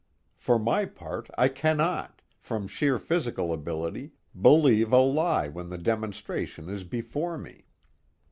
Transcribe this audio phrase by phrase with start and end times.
[0.35, 6.69] For my part I cannot, from sheer physical inability, believe a lie when the demonstration
[6.69, 7.65] is before me.